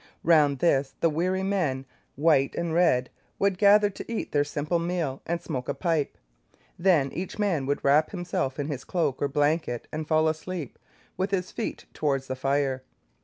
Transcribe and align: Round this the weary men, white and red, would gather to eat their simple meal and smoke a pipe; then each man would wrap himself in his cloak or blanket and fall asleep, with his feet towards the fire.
Round 0.23 0.57
this 0.57 0.95
the 0.99 1.11
weary 1.11 1.43
men, 1.43 1.85
white 2.15 2.55
and 2.55 2.73
red, 2.73 3.11
would 3.37 3.59
gather 3.59 3.91
to 3.91 4.11
eat 4.11 4.31
their 4.31 4.43
simple 4.43 4.79
meal 4.79 5.21
and 5.27 5.39
smoke 5.39 5.69
a 5.69 5.75
pipe; 5.75 6.17
then 6.75 7.11
each 7.11 7.37
man 7.37 7.67
would 7.67 7.83
wrap 7.85 8.09
himself 8.09 8.57
in 8.57 8.67
his 8.67 8.83
cloak 8.83 9.21
or 9.21 9.27
blanket 9.27 9.87
and 9.93 10.07
fall 10.07 10.27
asleep, 10.27 10.79
with 11.17 11.29
his 11.29 11.51
feet 11.51 11.85
towards 11.93 12.25
the 12.25 12.35
fire. 12.35 12.81